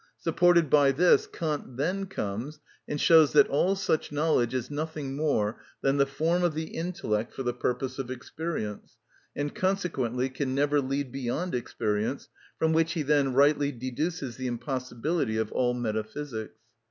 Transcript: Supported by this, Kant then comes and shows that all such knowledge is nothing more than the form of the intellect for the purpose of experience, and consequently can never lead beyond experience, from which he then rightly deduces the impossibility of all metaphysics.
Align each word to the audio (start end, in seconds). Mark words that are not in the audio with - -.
Supported 0.17 0.67
by 0.67 0.91
this, 0.93 1.27
Kant 1.27 1.77
then 1.77 2.07
comes 2.07 2.59
and 2.87 2.99
shows 2.99 3.33
that 3.33 3.47
all 3.49 3.75
such 3.75 4.11
knowledge 4.11 4.51
is 4.51 4.71
nothing 4.71 5.15
more 5.15 5.61
than 5.83 5.97
the 5.97 6.07
form 6.07 6.43
of 6.43 6.55
the 6.55 6.75
intellect 6.75 7.35
for 7.35 7.43
the 7.43 7.53
purpose 7.53 7.99
of 7.99 8.09
experience, 8.09 8.97
and 9.35 9.53
consequently 9.53 10.27
can 10.27 10.55
never 10.55 10.81
lead 10.81 11.11
beyond 11.11 11.53
experience, 11.53 12.29
from 12.57 12.73
which 12.73 12.93
he 12.93 13.03
then 13.03 13.35
rightly 13.35 13.71
deduces 13.71 14.37
the 14.37 14.47
impossibility 14.47 15.37
of 15.37 15.51
all 15.51 15.75
metaphysics. 15.75 16.57